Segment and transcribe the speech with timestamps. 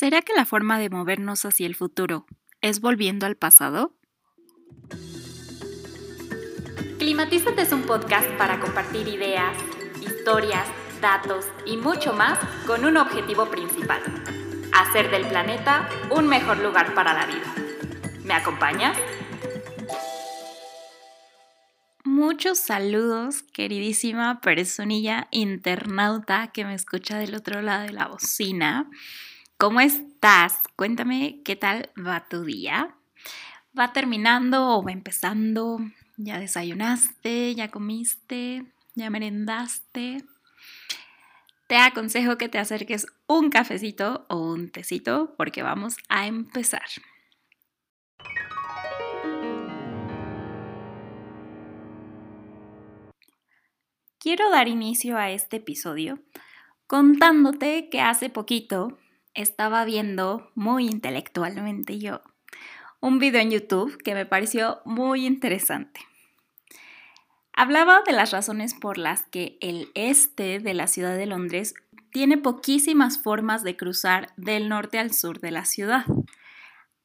[0.00, 2.24] ¿Será que la forma de movernos hacia el futuro
[2.62, 3.98] es volviendo al pasado?
[6.98, 9.54] Climatízate es un podcast para compartir ideas,
[10.00, 10.66] historias,
[11.02, 14.00] datos y mucho más con un objetivo principal,
[14.72, 17.54] hacer del planeta un mejor lugar para la vida.
[18.24, 18.96] ¿Me acompañas?
[22.04, 28.88] Muchos saludos, queridísima personilla internauta que me escucha del otro lado de la bocina.
[29.60, 30.58] ¿Cómo estás?
[30.74, 32.96] Cuéntame qué tal va tu día.
[33.78, 35.80] ¿Va terminando o va empezando?
[36.16, 37.54] ¿Ya desayunaste?
[37.54, 38.64] ¿Ya comiste?
[38.94, 40.24] ¿Ya merendaste?
[41.66, 46.86] Te aconsejo que te acerques un cafecito o un tecito porque vamos a empezar.
[54.18, 56.18] Quiero dar inicio a este episodio
[56.86, 58.96] contándote que hace poquito
[59.40, 62.22] estaba viendo muy intelectualmente yo
[63.00, 66.00] un video en YouTube que me pareció muy interesante.
[67.52, 71.74] Hablaba de las razones por las que el este de la ciudad de Londres
[72.12, 76.04] tiene poquísimas formas de cruzar del norte al sur de la ciudad,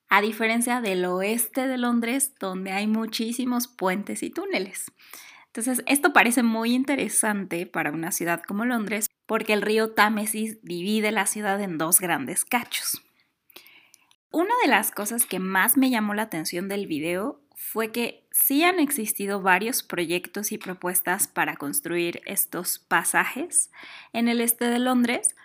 [0.09, 4.91] a diferencia del oeste de Londres donde hay muchísimos puentes y túneles.
[5.47, 11.11] Entonces, esto parece muy interesante para una ciudad como Londres porque el río Támesis divide
[11.11, 13.01] la ciudad en dos grandes cachos.
[14.31, 18.63] Una de las cosas que más me llamó la atención del video fue que sí
[18.63, 23.71] han existido varios proyectos y propuestas para construir estos pasajes
[24.11, 25.35] en el este de Londres,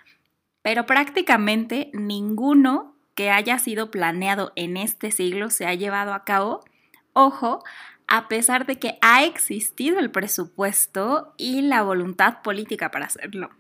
[0.63, 6.65] pero prácticamente ninguno que haya sido planeado en este siglo se ha llevado a cabo.
[7.13, 7.63] Ojo,
[8.09, 13.51] a pesar de que ha existido el presupuesto y la voluntad política para hacerlo.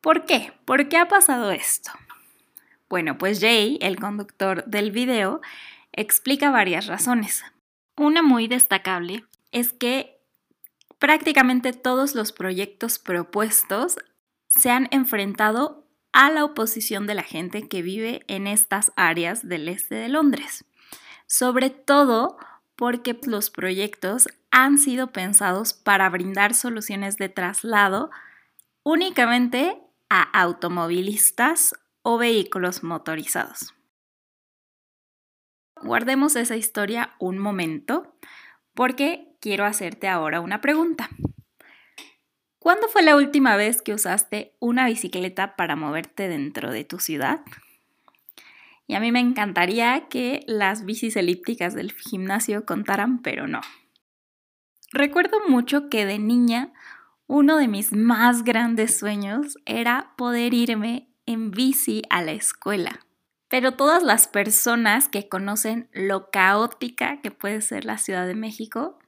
[0.00, 0.52] ¿Por qué?
[0.64, 1.90] ¿Por qué ha pasado esto?
[2.88, 5.40] Bueno, pues Jay, el conductor del video,
[5.92, 7.44] explica varias razones.
[7.96, 10.18] Una muy destacable es que
[10.98, 13.98] prácticamente todos los proyectos propuestos
[14.48, 19.68] se han enfrentado a la oposición de la gente que vive en estas áreas del
[19.68, 20.64] este de Londres.
[21.26, 22.38] Sobre todo
[22.74, 28.10] porque los proyectos han sido pensados para brindar soluciones de traslado
[28.82, 29.78] únicamente
[30.10, 33.74] a automovilistas o vehículos motorizados.
[35.82, 38.14] Guardemos esa historia un momento
[38.74, 41.08] porque quiero hacerte ahora una pregunta.
[42.58, 47.40] ¿Cuándo fue la última vez que usaste una bicicleta para moverte dentro de tu ciudad?
[48.86, 53.62] Y a mí me encantaría que las bicis elípticas del gimnasio contaran, pero no.
[54.92, 56.72] Recuerdo mucho que de niña
[57.30, 63.06] uno de mis más grandes sueños era poder irme en bici a la escuela.
[63.46, 68.98] Pero todas las personas que conocen lo caótica que puede ser la Ciudad de México,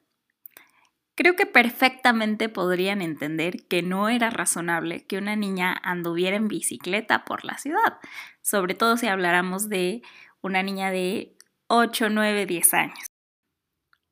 [1.16, 7.25] creo que perfectamente podrían entender que no era razonable que una niña anduviera en bicicleta
[7.25, 7.99] por la ciudad,
[8.41, 10.00] sobre todo si habláramos de
[10.43, 13.06] una niña de 8, 9, 10 años.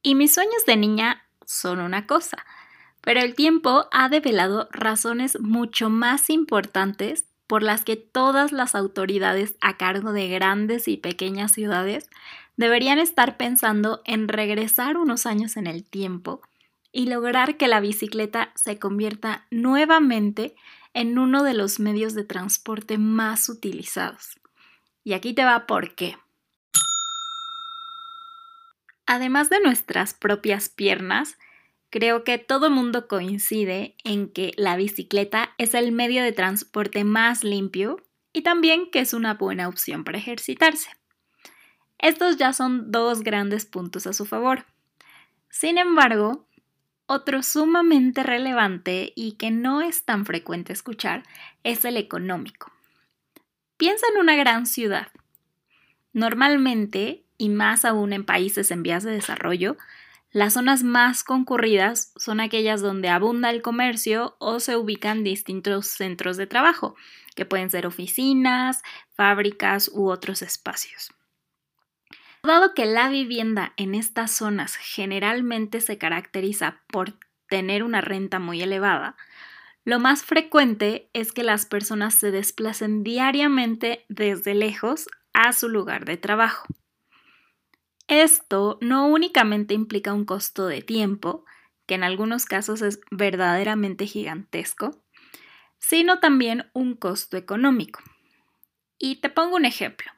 [0.02, 2.44] Y mis sueños de niña son una cosa,
[3.00, 9.56] pero el tiempo ha develado razones mucho más importantes por las que todas las autoridades
[9.60, 12.08] a cargo de grandes y pequeñas ciudades
[12.56, 16.42] deberían estar pensando en regresar unos años en el tiempo
[16.92, 20.54] y lograr que la bicicleta se convierta nuevamente
[20.92, 24.40] en uno de los medios de transporte más utilizados.
[25.04, 26.16] Y aquí te va por qué.
[29.06, 31.36] Además de nuestras propias piernas,
[31.90, 37.44] creo que todo mundo coincide en que la bicicleta es el medio de transporte más
[37.44, 38.02] limpio
[38.32, 40.90] y también que es una buena opción para ejercitarse.
[41.98, 44.64] Estos ya son dos grandes puntos a su favor.
[45.50, 46.46] Sin embargo,
[47.06, 51.24] otro sumamente relevante y que no es tan frecuente escuchar
[51.64, 52.72] es el económico.
[53.76, 55.08] Piensa en una gran ciudad.
[56.12, 59.76] Normalmente, y más aún en países en vías de desarrollo,
[60.32, 66.36] las zonas más concurridas son aquellas donde abunda el comercio o se ubican distintos centros
[66.36, 66.94] de trabajo,
[67.34, 68.82] que pueden ser oficinas,
[69.14, 71.12] fábricas u otros espacios.
[72.44, 77.18] Dado que la vivienda en estas zonas generalmente se caracteriza por
[77.48, 79.16] tener una renta muy elevada,
[79.84, 86.04] lo más frecuente es que las personas se desplacen diariamente desde lejos a su lugar
[86.04, 86.66] de trabajo.
[88.10, 91.44] Esto no únicamente implica un costo de tiempo,
[91.86, 95.00] que en algunos casos es verdaderamente gigantesco,
[95.78, 98.00] sino también un costo económico.
[98.98, 100.10] Y te pongo un ejemplo.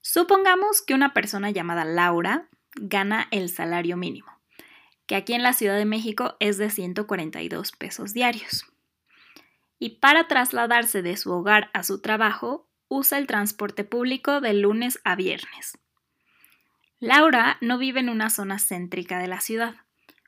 [0.00, 4.30] Supongamos que una persona llamada Laura gana el salario mínimo,
[5.06, 8.64] que aquí en la Ciudad de México es de 142 pesos diarios.
[9.80, 15.00] Y para trasladarse de su hogar a su trabajo, usa el transporte público de lunes
[15.02, 15.81] a viernes.
[17.02, 19.74] Laura no vive en una zona céntrica de la ciudad,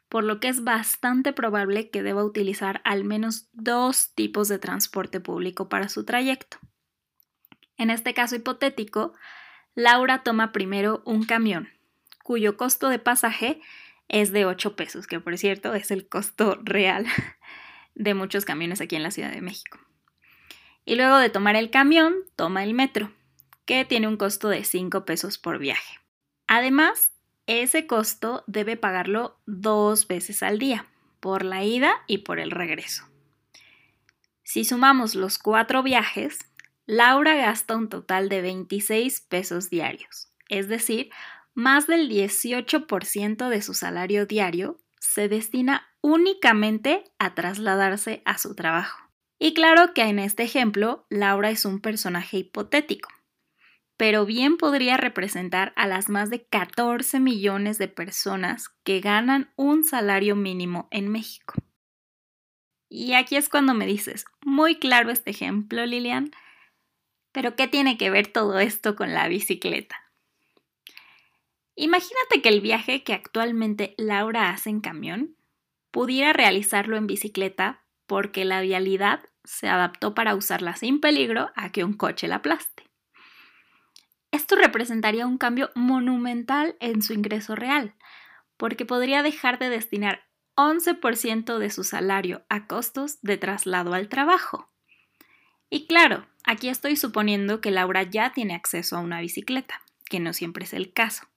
[0.09, 5.21] por lo que es bastante probable que deba utilizar al menos dos tipos de transporte
[5.21, 6.59] público para su trayecto.
[7.77, 9.13] En este caso hipotético,
[9.77, 11.69] Laura toma primero un camión,
[12.25, 13.61] cuyo costo de pasaje
[14.09, 17.07] es de 8 pesos, que por cierto es el costo real
[17.95, 19.79] de muchos camiones aquí en la Ciudad de México.
[20.85, 23.13] Y luego de tomar el camión, toma el metro,
[23.65, 26.04] que tiene un costo de 5 pesos por viaje.
[26.57, 27.11] Además,
[27.49, 30.87] ese costo debe pagarlo dos veces al día,
[31.19, 33.09] por la ida y por el regreso.
[34.45, 36.39] Si sumamos los cuatro viajes,
[36.87, 41.11] Laura gasta un total de 26 pesos diarios, es decir,
[41.55, 49.11] más del 18% de su salario diario se destina únicamente a trasladarse a su trabajo.
[49.41, 53.09] Y claro que en este ejemplo, Laura es un personaje hipotético,
[53.97, 59.85] pero bien podría representar a las más de 14 millones de personas que ganan un
[59.85, 61.55] salario mínimo en México.
[62.89, 66.31] Y aquí es cuando me dices, muy claro este ejemplo, Lilian,
[67.33, 69.97] pero ¿qué tiene que ver todo esto con la bicicleta?
[71.77, 75.37] Imagínate que el viaje que actualmente Laura hace en camión
[75.91, 81.85] pudiera realizarlo en bicicleta porque la vialidad se adaptó para usarla sin peligro a que
[81.85, 82.84] un coche la aplaste.
[84.35, 87.95] Esto representaría un cambio monumental en su ingreso real,
[88.57, 90.25] porque podría dejar de destinar
[90.57, 94.69] 11% de su salario a costos de traslado al trabajo.
[95.71, 100.33] Y claro, aquí estoy suponiendo que Laura ya tiene acceso a una bicicleta, que no
[100.33, 101.29] siempre es el caso.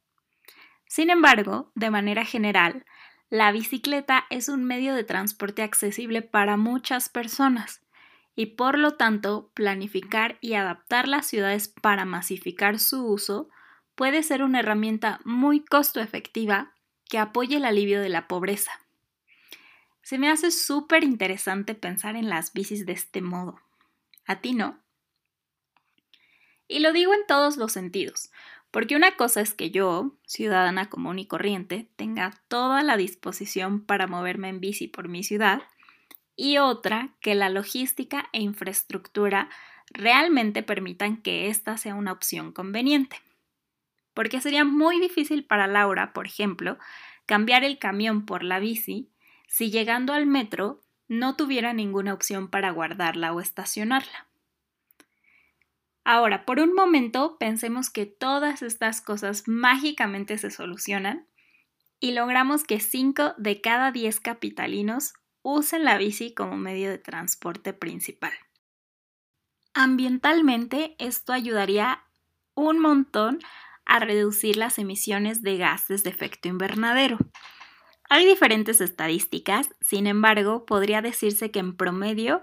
[0.87, 2.83] Sin embargo, de manera general,
[3.29, 7.86] la bicicleta es un medio de transporte accesible para muchas personas
[8.37, 13.49] y por lo tanto planificar y adaptar las ciudades para masificar su uso
[13.95, 16.71] puede ser una herramienta muy costo efectiva
[17.09, 18.71] que apoye el alivio de la pobreza.
[20.03, 23.59] Se me hace súper interesante pensar en las bicis de este modo.
[24.27, 24.83] ¿A ti no?
[26.67, 28.29] Y lo digo en todos los sentidos,
[28.69, 34.05] porque una cosa es que yo, ciudadana común y corriente, tenga toda la disposición para
[34.05, 35.63] moverme en bici por mi ciudad,
[36.37, 39.49] y otra que la logística e infraestructura
[39.89, 43.17] realmente permitan que esta sea una opción conveniente.
[44.13, 46.77] Porque sería muy difícil para Laura, por ejemplo,
[47.25, 49.09] cambiar el camión por la bici
[49.47, 54.27] si llegando al metro no tuviera ninguna opción para guardarla o estacionarla.
[56.03, 61.27] Ahora, por un momento, pensemos que todas estas cosas mágicamente se solucionan
[61.99, 65.13] y logramos que 5 de cada 10 capitalinos
[65.49, 68.33] usen la bici como medio de transporte principal.
[69.73, 72.03] Ambientalmente, esto ayudaría
[72.53, 73.39] un montón
[73.85, 77.17] a reducir las emisiones de gases de efecto invernadero.
[78.09, 82.41] Hay diferentes estadísticas, sin embargo, podría decirse que en promedio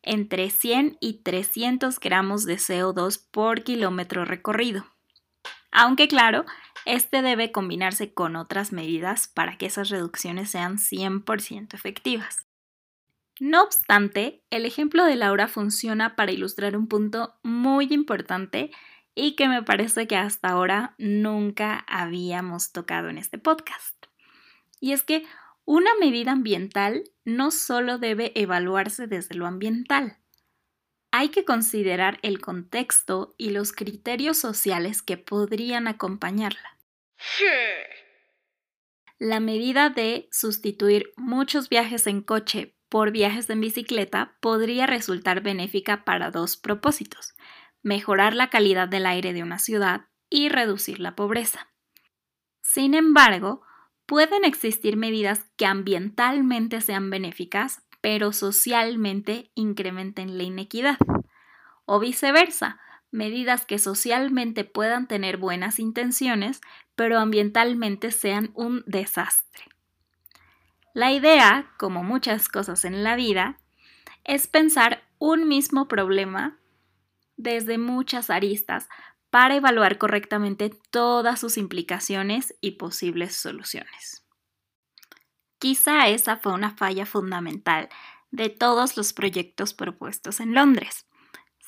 [0.00, 4.86] entre 100 y 300 gramos de CO2 por kilómetro recorrido.
[5.72, 6.46] Aunque claro,
[6.86, 12.46] este debe combinarse con otras medidas para que esas reducciones sean 100% efectivas.
[13.38, 18.70] No obstante, el ejemplo de Laura funciona para ilustrar un punto muy importante
[19.14, 24.06] y que me parece que hasta ahora nunca habíamos tocado en este podcast.
[24.80, 25.24] Y es que
[25.64, 30.18] una medida ambiental no solo debe evaluarse desde lo ambiental,
[31.10, 36.75] hay que considerar el contexto y los criterios sociales que podrían acompañarla.
[39.18, 46.04] La medida de sustituir muchos viajes en coche por viajes en bicicleta podría resultar benéfica
[46.04, 47.34] para dos propósitos,
[47.82, 51.68] mejorar la calidad del aire de una ciudad y reducir la pobreza.
[52.62, 53.62] Sin embargo,
[54.06, 60.98] pueden existir medidas que ambientalmente sean benéficas, pero socialmente incrementen la inequidad.
[61.86, 66.60] O viceversa, medidas que socialmente puedan tener buenas intenciones,
[66.94, 69.64] pero ambientalmente sean un desastre.
[70.94, 73.58] La idea, como muchas cosas en la vida,
[74.24, 76.58] es pensar un mismo problema
[77.36, 78.88] desde muchas aristas
[79.30, 84.24] para evaluar correctamente todas sus implicaciones y posibles soluciones.
[85.58, 87.88] Quizá esa fue una falla fundamental
[88.30, 91.05] de todos los proyectos propuestos en Londres.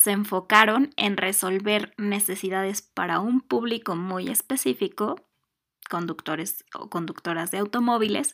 [0.09, 5.17] Se enfocaron en resolver necesidades para un público muy específico,
[5.91, 8.33] conductores o conductoras de automóviles,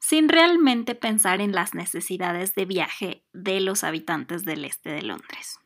[0.00, 5.60] sin realmente pensar en las necesidades de viaje de los habitantes del este de Londres.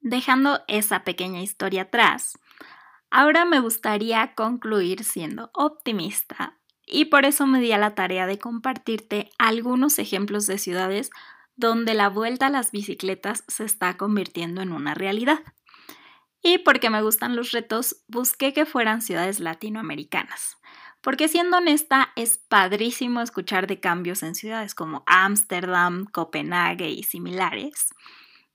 [0.00, 2.38] Dejando esa pequeña historia atrás,
[3.10, 8.38] ahora me gustaría concluir siendo optimista y por eso me di a la tarea de
[8.38, 11.10] compartirte algunos ejemplos de ciudades
[11.56, 15.40] donde la vuelta a las bicicletas se está convirtiendo en una realidad.
[16.42, 20.56] Y porque me gustan los retos, busqué que fueran ciudades latinoamericanas.
[21.00, 27.88] Porque siendo honesta, es padrísimo escuchar de cambios en ciudades como Ámsterdam, Copenhague y similares.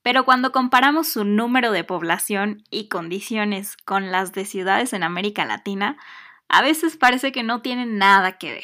[0.01, 5.45] Pero cuando comparamos su número de población y condiciones con las de ciudades en América
[5.45, 5.97] Latina,
[6.47, 8.63] a veces parece que no tienen nada que ver.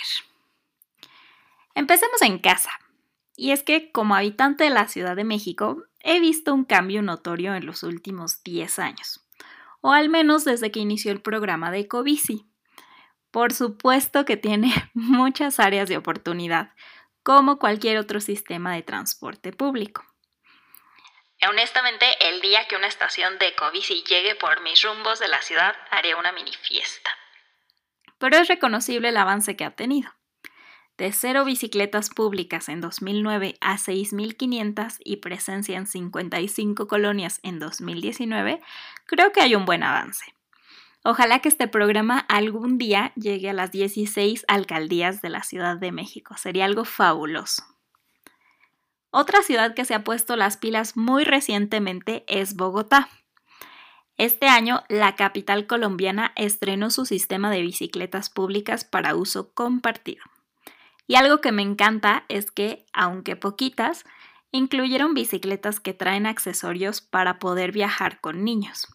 [1.75, 2.71] Empecemos en casa.
[3.35, 7.55] Y es que como habitante de la Ciudad de México, he visto un cambio notorio
[7.55, 9.21] en los últimos 10 años,
[9.81, 12.45] o al menos desde que inició el programa de Ecobici.
[13.31, 16.73] Por supuesto que tiene muchas áreas de oportunidad,
[17.23, 20.05] como cualquier otro sistema de transporte público.
[21.49, 25.75] Honestamente, el día que una estación de Ecobici llegue por mis rumbos de la ciudad,
[25.91, 27.09] haré una mini fiesta.
[28.17, 30.09] Pero es reconocible el avance que ha tenido.
[30.97, 38.62] De cero bicicletas públicas en 2009 a 6.500 y presencia en 55 colonias en 2019,
[39.07, 40.23] creo que hay un buen avance.
[41.03, 45.91] Ojalá que este programa algún día llegue a las 16 alcaldías de la Ciudad de
[45.91, 46.38] México.
[46.38, 47.63] Sería algo fabuloso.
[49.09, 53.09] Otra ciudad que se ha puesto las pilas muy recientemente es Bogotá.
[54.17, 60.23] Este año, la capital colombiana estrenó su sistema de bicicletas públicas para uso compartido.
[61.07, 64.05] Y algo que me encanta es que, aunque poquitas,
[64.51, 68.88] incluyeron bicicletas que traen accesorios para poder viajar con niños.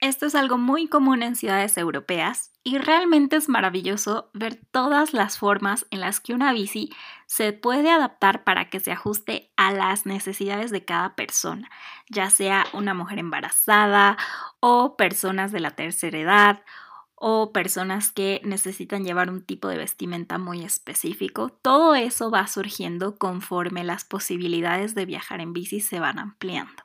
[0.00, 5.38] Esto es algo muy común en ciudades europeas y realmente es maravilloso ver todas las
[5.38, 6.90] formas en las que una bici
[7.26, 11.70] se puede adaptar para que se ajuste a las necesidades de cada persona,
[12.08, 14.16] ya sea una mujer embarazada
[14.60, 16.62] o personas de la tercera edad
[17.22, 21.50] o personas que necesitan llevar un tipo de vestimenta muy específico.
[21.60, 26.82] Todo eso va surgiendo conforme las posibilidades de viajar en bici se van ampliando.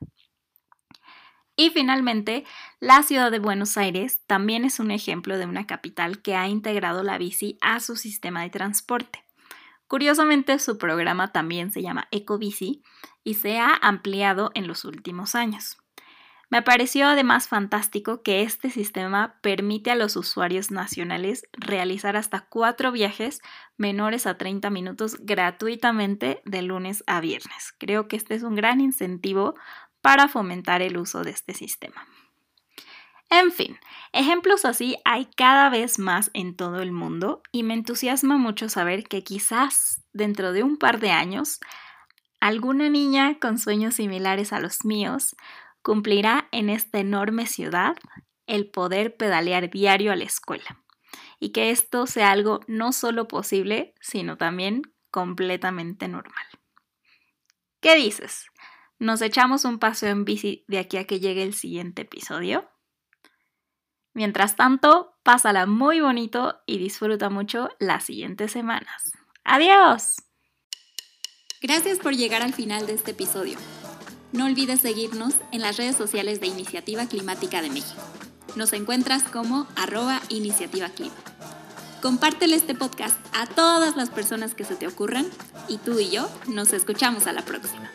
[1.55, 2.43] Y finalmente,
[2.81, 7.01] la ciudad de Buenos Aires también es un ejemplo de una capital que ha integrado
[7.01, 9.23] la bici a su sistema de transporte.
[9.87, 12.83] Curiosamente, su programa también se llama Ecobici
[13.23, 15.77] y se ha ampliado en los últimos años.
[16.49, 22.91] Me pareció además fantástico que este sistema permite a los usuarios nacionales realizar hasta cuatro
[22.91, 23.41] viajes
[23.77, 27.73] menores a 30 minutos gratuitamente de lunes a viernes.
[27.77, 29.55] Creo que este es un gran incentivo
[30.01, 32.05] para fomentar el uso de este sistema.
[33.31, 33.79] En fin,
[34.13, 39.05] ejemplos así hay cada vez más en todo el mundo y me entusiasma mucho saber
[39.05, 41.59] que quizás dentro de un par de años
[42.39, 45.35] alguna niña con sueños similares a los míos
[45.85, 47.95] cumplirá en esta enorme ciudad
[48.47, 50.83] el poder pedalear diario a la escuela
[51.39, 56.43] y que esto sea algo no solo posible, sino también completamente normal.
[57.81, 58.47] ¿Qué dices?
[58.97, 62.67] Nos echamos un paseo en bici de aquí a que llegue el siguiente episodio.
[64.15, 69.11] Mientras tanto, pásala muy bonito y disfruta mucho las siguientes semanas.
[69.43, 70.15] ¡Adiós!
[71.61, 73.59] Gracias por llegar al final de este episodio.
[74.35, 78.01] No olvides seguirnos en las redes sociales de Iniciativa Climática de México.
[78.57, 81.15] Nos encuentras como arroba iniciativa clima.
[82.01, 85.25] Compártele este podcast a todas las personas que se te ocurran
[85.69, 87.89] y tú y yo nos escuchamos a la próxima.